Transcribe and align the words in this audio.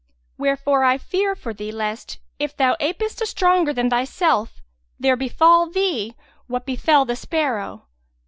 Wherefore 0.35 0.83
I 0.83 0.97
fear 0.97 1.35
for 1.35 1.53
thee 1.53 1.71
lest, 1.71 2.17
if 2.39 2.57
thou 2.57 2.75
ape 2.79 3.03
a 3.03 3.09
stronger 3.27 3.71
than 3.71 3.87
thyself, 3.91 4.59
there 4.99 5.15
befal 5.15 5.69
thee 5.69 6.15
what 6.47 6.65
befel 6.65 7.05
the 7.05 7.15
sparrow." 7.15 7.85